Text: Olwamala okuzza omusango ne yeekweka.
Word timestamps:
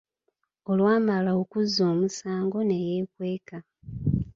Olwamala 0.71 1.31
okuzza 1.41 1.81
omusango 1.91 2.59
ne 2.63 2.77
yeekweka. 2.85 3.57